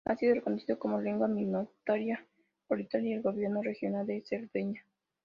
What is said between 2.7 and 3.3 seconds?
Italia y el